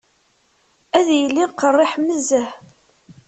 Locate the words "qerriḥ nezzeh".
1.59-2.49